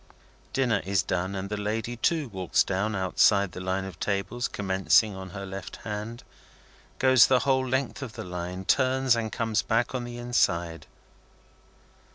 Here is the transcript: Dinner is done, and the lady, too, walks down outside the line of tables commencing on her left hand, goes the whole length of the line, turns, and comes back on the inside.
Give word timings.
Dinner 0.51 0.81
is 0.83 1.03
done, 1.03 1.35
and 1.35 1.47
the 1.47 1.57
lady, 1.61 1.95
too, 1.95 2.27
walks 2.29 2.63
down 2.63 2.95
outside 2.95 3.51
the 3.51 3.59
line 3.59 3.85
of 3.85 3.99
tables 3.99 4.47
commencing 4.47 5.15
on 5.15 5.29
her 5.29 5.45
left 5.45 5.75
hand, 5.85 6.23
goes 6.97 7.27
the 7.27 7.41
whole 7.41 7.67
length 7.67 8.01
of 8.01 8.13
the 8.13 8.23
line, 8.25 8.65
turns, 8.65 9.15
and 9.15 9.31
comes 9.31 9.61
back 9.61 9.93
on 9.93 10.03
the 10.03 10.17
inside. 10.17 10.87